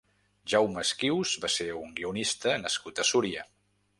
Jaume 0.53 0.79
Esquius 0.83 1.33
va 1.43 1.51
ser 1.57 1.69
un 1.81 1.93
guionista 2.01 2.57
nascut 2.65 3.03
a 3.05 3.09
Súria. 3.13 3.45